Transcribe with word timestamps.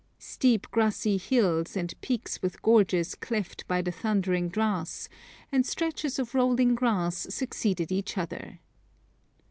Steep 0.17 0.65
grassy 0.71 1.17
hills, 1.17 1.77
and 1.77 1.93
peaks 2.01 2.41
with 2.41 2.63
gorges 2.63 3.13
cleft 3.13 3.67
by 3.67 3.83
the 3.83 3.91
thundering 3.91 4.49
Dras, 4.49 5.07
and 5.51 5.63
stretches 5.63 6.17
of 6.17 6.33
rolling 6.33 6.73
grass 6.73 7.27
succeeded 7.29 7.91
each 7.91 8.17
other. 8.17 8.61